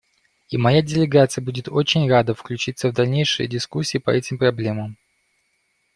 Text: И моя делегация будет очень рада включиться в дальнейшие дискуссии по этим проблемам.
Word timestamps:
И 0.49 0.57
моя 0.57 0.81
делегация 0.81 1.43
будет 1.43 1.67
очень 1.67 2.09
рада 2.09 2.33
включиться 2.33 2.89
в 2.89 2.93
дальнейшие 2.95 3.47
дискуссии 3.47 3.99
по 3.99 4.09
этим 4.09 4.39
проблемам. 4.39 4.97